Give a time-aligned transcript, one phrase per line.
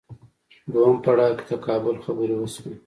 [0.71, 2.73] دویم پړاو کې تقابل خبرې وشوې